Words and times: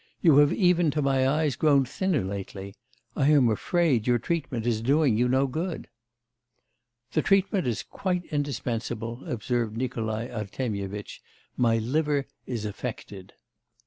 You 0.23 0.37
have 0.37 0.51
even 0.51 0.89
to 0.97 1.01
my 1.03 1.27
eyes 1.29 1.55
grown 1.55 1.85
thinner 1.85 2.23
lately. 2.23 2.73
I 3.15 3.27
am 3.29 3.49
afraid 3.51 4.07
your 4.07 4.17
treatment 4.17 4.65
is 4.65 4.81
doing 4.81 5.15
you 5.15 5.27
no 5.27 5.45
good.' 5.45 5.89
'The 7.11 7.21
treatment 7.21 7.67
is 7.67 7.83
quite 7.83 8.25
indispensable,' 8.31 9.23
observed 9.29 9.77
Nikolai 9.77 10.27
Artemyevitch, 10.29 11.21
'my 11.55 11.77
liver 11.77 12.25
is 12.47 12.65
affected. 12.65 13.33